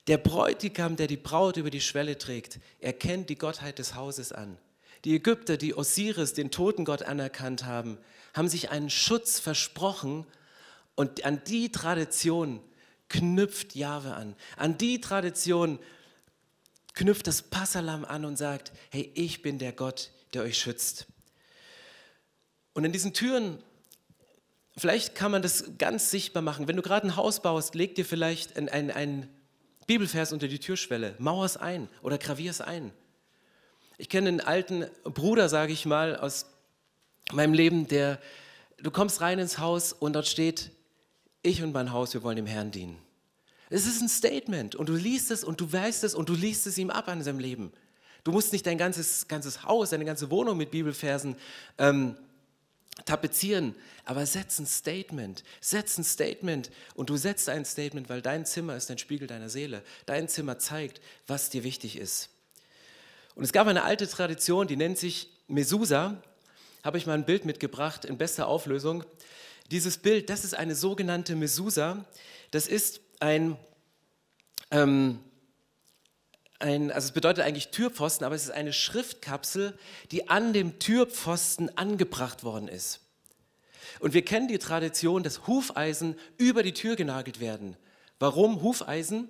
[0.09, 4.59] Der Bräutigam, der die Braut über die Schwelle trägt, erkennt die Gottheit des Hauses an.
[5.05, 7.99] Die Ägypter, die Osiris, den Totengott anerkannt haben,
[8.35, 10.27] haben sich einen Schutz versprochen
[10.97, 12.61] und an die Tradition
[13.09, 14.35] knüpft Jahwe an.
[14.57, 15.79] An die Tradition
[16.95, 21.07] knüpft das Passalam an und sagt, hey, ich bin der Gott, der euch schützt.
[22.73, 23.63] Und in diesen Türen
[24.79, 26.69] Vielleicht kann man das ganz sichtbar machen.
[26.69, 29.29] Wenn du gerade ein Haus baust, leg dir vielleicht ein, ein,
[29.89, 32.93] Bibelvers unter die Türschwelle, mauer es ein oder gravier es ein.
[33.97, 36.45] Ich kenne einen alten Bruder, sage ich mal, aus
[37.33, 38.21] meinem Leben, der,
[38.77, 40.71] du kommst rein ins Haus und dort steht,
[41.43, 42.99] ich und mein Haus, wir wollen dem Herrn dienen.
[43.71, 46.67] Es ist ein Statement und du liest es und du weißt es und du liest
[46.67, 47.73] es ihm ab an seinem Leben.
[48.25, 51.35] Du musst nicht dein ganzes, ganzes Haus, deine ganze Wohnung mit Bibelversen
[51.79, 52.15] ähm,
[53.05, 58.45] tapezieren, aber setz ein Statement, setz ein Statement und du setzt ein Statement, weil dein
[58.47, 59.83] Zimmer ist ein Spiegel deiner Seele.
[60.07, 62.31] Dein Zimmer zeigt, was dir wichtig ist.
[63.35, 66.21] Und es gab eine alte Tradition, die nennt sich Mesusa.
[66.83, 69.05] Habe ich mal ein Bild mitgebracht in bester Auflösung.
[69.71, 72.05] Dieses Bild, das ist eine sogenannte Mesusa.
[72.51, 73.57] Das ist ein,
[74.71, 75.21] ähm,
[76.59, 79.79] ein, also es bedeutet eigentlich Türpfosten, aber es ist eine Schriftkapsel,
[80.11, 83.01] die an dem Türpfosten angebracht worden ist.
[84.01, 87.77] Und wir kennen die Tradition, dass Hufeisen über die Tür genagelt werden.
[88.19, 89.29] Warum Hufeisen?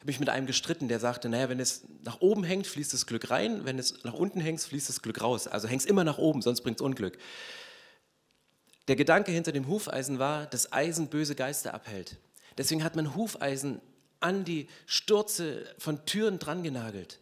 [0.00, 3.06] Habe ich mit einem gestritten, der sagte, naja, wenn es nach oben hängt, fließt das
[3.06, 5.46] Glück rein, wenn es nach unten hängt, fließt das Glück raus.
[5.46, 7.18] Also hängt es immer nach oben, sonst bringt es Unglück.
[8.88, 12.16] Der Gedanke hinter dem Hufeisen war, dass Eisen böse Geister abhält.
[12.58, 13.80] Deswegen hat man Hufeisen
[14.22, 17.18] an die Stürze von Türen dran genagelt.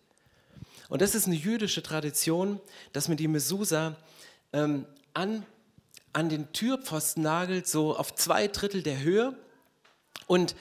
[0.89, 2.61] Und das ist eine jüdische Tradition,
[2.93, 3.97] dass man die Mesusa
[4.53, 5.47] ähm, an,
[6.13, 9.37] an den Türpfosten nagelt, so auf zwei Drittel der Höhe.
[10.27, 10.57] Und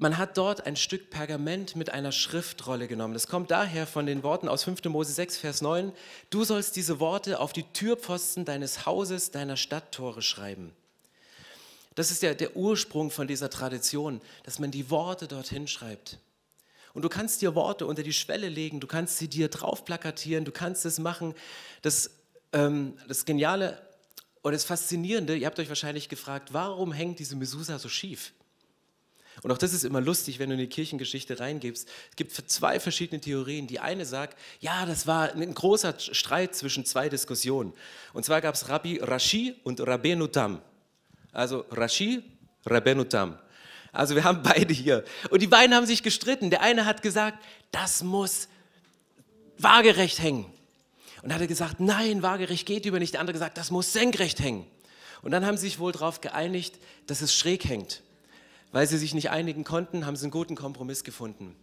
[0.00, 3.14] man hat dort ein Stück Pergament mit einer Schriftrolle genommen.
[3.14, 4.84] Das kommt daher von den Worten aus 5.
[4.84, 5.92] Mose 6, Vers 9.
[6.30, 10.72] Du sollst diese Worte auf die Türpfosten deines Hauses, deiner Stadttore schreiben.
[11.98, 16.20] Das ist ja der Ursprung von dieser Tradition, dass man die Worte dorthin schreibt.
[16.94, 20.44] Und du kannst dir Worte unter die Schwelle legen, du kannst sie dir drauf plakatieren,
[20.44, 21.34] du kannst es machen.
[21.82, 22.12] Das,
[22.52, 23.82] ähm, das Geniale
[24.44, 28.32] oder das Faszinierende, ihr habt euch wahrscheinlich gefragt, warum hängt diese Mesusa so schief?
[29.42, 31.88] Und auch das ist immer lustig, wenn du in die Kirchengeschichte reingibst.
[32.10, 33.66] Es gibt zwei verschiedene Theorien.
[33.66, 37.72] Die eine sagt, ja, das war ein großer Streit zwischen zwei Diskussionen.
[38.12, 40.62] Und zwar gab es Rabbi Rashi und Rabbeinu Tam.
[41.38, 42.24] Also Rashi,
[42.66, 43.38] Rabbeinu Tam.
[43.92, 45.04] Also wir haben beide hier.
[45.30, 46.50] Und die beiden haben sich gestritten.
[46.50, 47.38] Der eine hat gesagt,
[47.70, 48.48] das muss
[49.56, 50.46] waagerecht hängen.
[51.22, 53.14] Und hat er gesagt, nein, waagerecht geht über nicht.
[53.14, 54.66] Der andere gesagt, das muss senkrecht hängen.
[55.22, 56.74] Und dann haben sie sich wohl darauf geeinigt,
[57.06, 58.02] dass es schräg hängt.
[58.72, 61.54] Weil sie sich nicht einigen konnten, haben sie einen guten Kompromiss gefunden.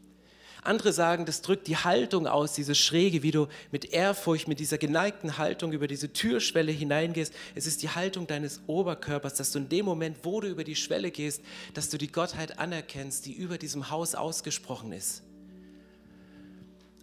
[0.65, 4.77] Andere sagen, das drückt die Haltung aus, diese Schräge, wie du mit Ehrfurcht, mit dieser
[4.77, 7.33] geneigten Haltung über diese Türschwelle hineingehst.
[7.53, 10.75] Es ist die Haltung deines Oberkörpers, dass du in dem Moment, wo du über die
[10.75, 11.41] Schwelle gehst,
[11.73, 15.23] dass du die Gottheit anerkennst, die über diesem Haus ausgesprochen ist.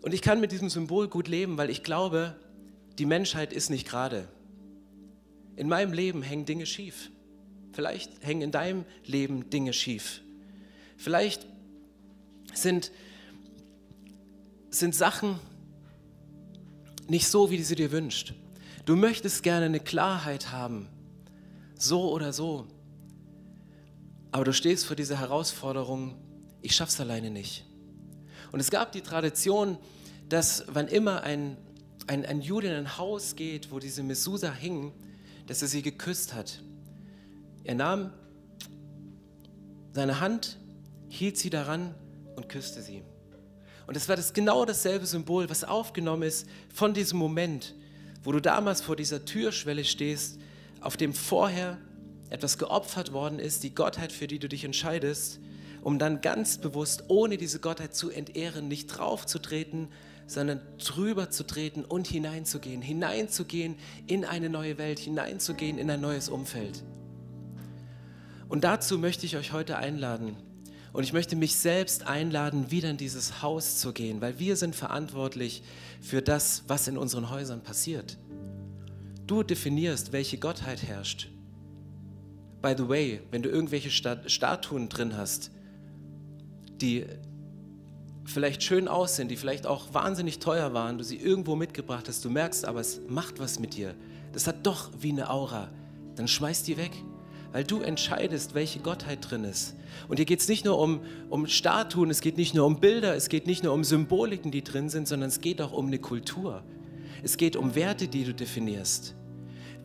[0.02, 2.34] Und ich kann mit diesem Symbol gut leben, weil ich glaube,
[2.98, 4.28] die Menschheit ist nicht gerade.
[5.56, 7.10] In meinem Leben hängen Dinge schief.
[7.72, 10.20] Vielleicht hängen in deinem Leben Dinge schief.
[10.96, 11.46] Vielleicht
[12.52, 12.90] sind
[14.72, 15.38] sind Sachen
[17.08, 18.34] nicht so, wie sie dir wünschst.
[18.84, 20.88] Du möchtest gerne eine Klarheit haben,
[21.78, 22.66] so oder so.
[24.32, 26.16] Aber du stehst vor dieser Herausforderung,
[26.62, 27.66] ich schaff's alleine nicht.
[28.50, 29.78] Und es gab die Tradition,
[30.28, 31.56] dass wann immer ein,
[32.06, 34.92] ein, ein Jude in ein Haus geht, wo diese Mesusa hing,
[35.46, 36.62] dass er sie geküsst hat.
[37.64, 38.12] Er nahm
[39.92, 40.58] seine Hand,
[41.08, 41.94] hielt sie daran
[42.36, 43.02] und küsste sie.
[43.86, 47.74] Und es war das genau dasselbe Symbol, was aufgenommen ist von diesem Moment,
[48.22, 50.38] wo du damals vor dieser Türschwelle stehst,
[50.80, 51.78] auf dem vorher
[52.30, 55.40] etwas geopfert worden ist, die Gottheit, für die du dich entscheidest,
[55.82, 59.88] um dann ganz bewusst, ohne diese Gottheit zu entehren, nicht draufzutreten,
[60.26, 66.28] sondern drüber zu treten und hineinzugehen, hineinzugehen in eine neue Welt, hineinzugehen in ein neues
[66.28, 66.82] Umfeld.
[68.48, 70.36] Und dazu möchte ich euch heute einladen.
[70.92, 74.76] Und ich möchte mich selbst einladen, wieder in dieses Haus zu gehen, weil wir sind
[74.76, 75.62] verantwortlich
[76.00, 78.18] für das, was in unseren Häusern passiert.
[79.26, 81.28] Du definierst, welche Gottheit herrscht.
[82.60, 85.50] By the way, wenn du irgendwelche Statuen drin hast,
[86.80, 87.06] die
[88.24, 92.30] vielleicht schön aussehen, die vielleicht auch wahnsinnig teuer waren, du sie irgendwo mitgebracht hast, du
[92.30, 93.94] merkst aber, es macht was mit dir.
[94.32, 95.70] Das hat doch wie eine Aura.
[96.16, 96.92] Dann schmeiß die weg
[97.52, 99.76] weil du entscheidest, welche Gottheit drin ist.
[100.08, 103.14] Und hier geht es nicht nur um, um Statuen, es geht nicht nur um Bilder,
[103.14, 105.98] es geht nicht nur um Symboliken, die drin sind, sondern es geht auch um eine
[105.98, 106.62] Kultur.
[107.22, 109.14] Es geht um Werte, die du definierst.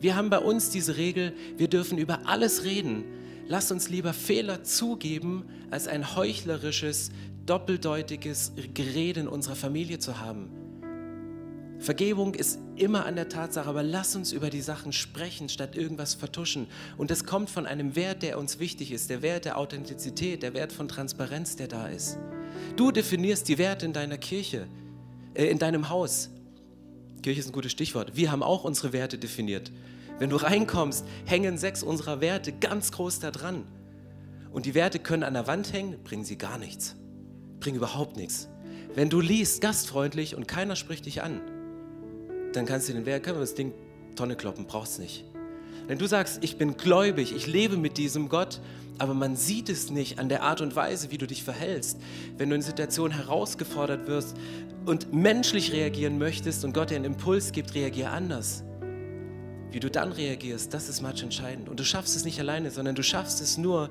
[0.00, 3.04] Wir haben bei uns diese Regel, wir dürfen über alles reden.
[3.46, 7.10] Lass uns lieber Fehler zugeben, als ein heuchlerisches,
[7.46, 10.50] doppeldeutiges Gerede in unserer Familie zu haben.
[11.78, 16.14] Vergebung ist immer an der Tatsache, aber lass uns über die Sachen sprechen, statt irgendwas
[16.14, 16.66] vertuschen.
[16.96, 20.54] Und das kommt von einem Wert, der uns wichtig ist, der Wert der Authentizität, der
[20.54, 22.18] Wert von Transparenz, der da ist.
[22.76, 24.66] Du definierst die Werte in deiner Kirche,
[25.34, 26.30] äh, in deinem Haus.
[27.22, 28.16] Kirche ist ein gutes Stichwort.
[28.16, 29.70] Wir haben auch unsere Werte definiert.
[30.18, 33.64] Wenn du reinkommst, hängen sechs unserer Werte ganz groß da dran.
[34.50, 36.96] Und die Werte können an der Wand hängen, bringen sie gar nichts.
[37.60, 38.48] Bringen überhaupt nichts.
[38.94, 41.40] Wenn du liest, gastfreundlich und keiner spricht dich an,
[42.52, 43.72] dann kannst du den Werk, können wir das Ding
[44.16, 45.24] Tonne kloppen, brauchst nicht.
[45.86, 48.60] Wenn du sagst, ich bin gläubig, ich lebe mit diesem Gott,
[48.98, 51.98] aber man sieht es nicht an der Art und Weise, wie du dich verhältst,
[52.36, 54.36] wenn du in Situationen herausgefordert wirst
[54.86, 58.64] und menschlich reagieren möchtest und Gott dir einen Impuls gibt, reagier anders.
[59.70, 61.68] Wie du dann reagierst, das ist match entscheidend.
[61.68, 63.90] Und du schaffst es nicht alleine, sondern du schaffst es nur,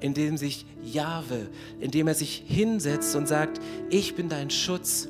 [0.00, 1.48] indem sich Jahwe,
[1.80, 5.08] indem er sich hinsetzt und sagt, ich bin dein Schutz,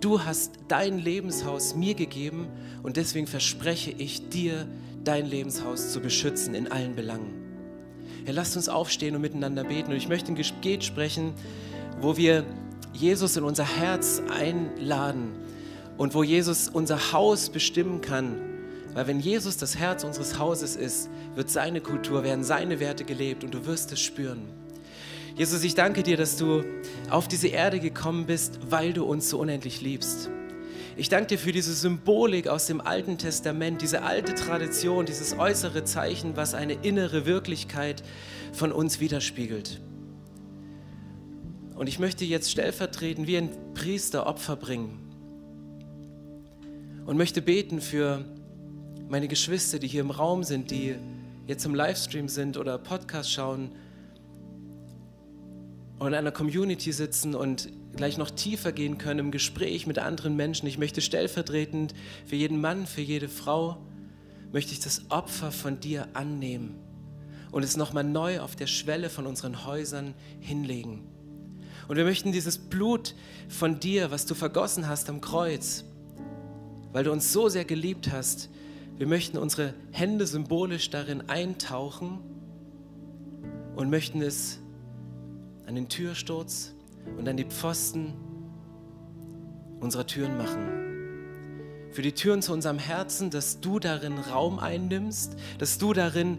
[0.00, 2.46] Du hast dein Lebenshaus mir gegeben
[2.82, 4.66] und deswegen verspreche ich dir,
[5.02, 7.48] dein Lebenshaus zu beschützen in allen Belangen.
[8.26, 9.90] Ja, lasst uns aufstehen und miteinander beten.
[9.90, 11.32] Und ich möchte ein Gebet sprechen,
[12.00, 12.44] wo wir
[12.92, 15.32] Jesus in unser Herz einladen
[15.96, 18.36] und wo Jesus unser Haus bestimmen kann.
[18.94, 23.44] Weil wenn Jesus das Herz unseres Hauses ist, wird seine Kultur, werden seine Werte gelebt
[23.44, 24.42] und du wirst es spüren.
[25.38, 26.64] Jesus, ich danke dir, dass du
[27.10, 30.30] auf diese Erde gekommen bist, weil du uns so unendlich liebst.
[30.96, 35.84] Ich danke dir für diese Symbolik aus dem Alten Testament, diese alte Tradition, dieses äußere
[35.84, 38.02] Zeichen, was eine innere Wirklichkeit
[38.52, 39.80] von uns widerspiegelt.
[41.76, 44.98] Und ich möchte jetzt stellvertretend wie ein Priester Opfer bringen
[47.06, 48.24] und möchte beten für
[49.08, 50.96] meine Geschwister, die hier im Raum sind, die
[51.46, 53.70] jetzt im Livestream sind oder Podcast schauen
[55.98, 60.36] und in einer Community sitzen und gleich noch tiefer gehen können im Gespräch mit anderen
[60.36, 60.66] Menschen.
[60.68, 61.94] Ich möchte stellvertretend
[62.26, 63.78] für jeden Mann, für jede Frau,
[64.52, 66.76] möchte ich das Opfer von dir annehmen
[67.50, 71.06] und es nochmal neu auf der Schwelle von unseren Häusern hinlegen.
[71.88, 73.14] Und wir möchten dieses Blut
[73.48, 75.84] von dir, was du vergossen hast am Kreuz,
[76.92, 78.50] weil du uns so sehr geliebt hast,
[78.96, 82.18] wir möchten unsere Hände symbolisch darin eintauchen
[83.76, 84.58] und möchten es
[85.68, 86.72] an den Türsturz
[87.18, 88.14] und an die Pfosten
[89.80, 90.74] unserer Türen machen.
[91.90, 96.38] für die Türen zu unserem Herzen, dass du darin Raum einnimmst, dass du darin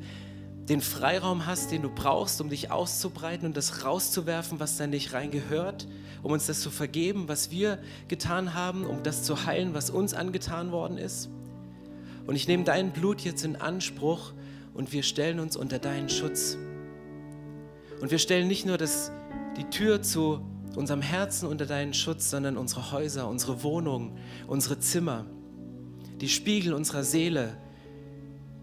[0.70, 5.12] den Freiraum hast, den du brauchst, um dich auszubreiten und das rauszuwerfen, was da nicht
[5.12, 5.88] reingehört,
[6.22, 10.14] um uns das zu vergeben, was wir getan haben, um das zu heilen, was uns
[10.14, 11.30] angetan worden ist.
[12.28, 14.34] Und ich nehme dein Blut jetzt in Anspruch
[14.74, 16.58] und wir stellen uns unter deinen Schutz.
[18.02, 19.12] Und wir stellen nicht nur das,
[19.60, 20.40] die Tür zu
[20.78, 25.26] unserem Herzen unter deinen Schutz, sondern unsere Häuser, unsere Wohnungen, unsere Zimmer,
[26.22, 27.58] die Spiegel unserer Seele.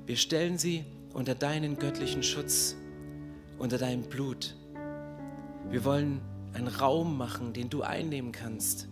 [0.07, 2.77] Wir stellen sie unter deinen göttlichen Schutz,
[3.59, 4.57] unter dein Blut.
[5.69, 6.23] Wir wollen
[6.55, 8.89] einen Raum machen, den du einnehmen kannst.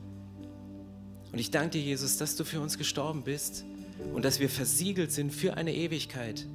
[1.33, 3.65] Und ich danke dir, Jesus, dass du für uns gestorben bist
[4.13, 6.47] und dass wir versiegelt sind für eine Ewigkeit.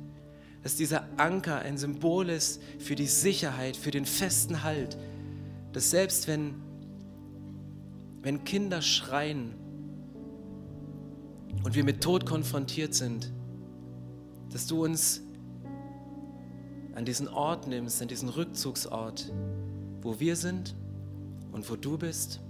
[0.62, 4.96] Dass dieser Anker ein Symbol ist für die Sicherheit, für den festen Halt.
[5.74, 6.56] Dass selbst wenn,
[8.22, 9.54] wenn Kinder schreien
[11.64, 13.32] und wir mit Tod konfrontiert sind,
[14.52, 15.22] dass du uns
[16.96, 19.32] an diesen Ort nimmst, an diesen Rückzugsort,
[20.02, 20.76] wo wir sind
[21.52, 22.42] und wo du bist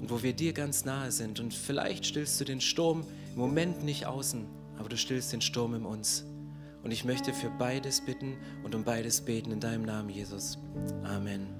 [0.00, 1.40] und wo wir dir ganz nahe sind.
[1.40, 4.46] Und vielleicht stillst du den Sturm im Moment nicht außen,
[4.78, 6.24] aber du stillst den Sturm in uns.
[6.82, 10.58] Und ich möchte für beides bitten und um beides beten in deinem Namen, Jesus.
[11.04, 11.59] Amen.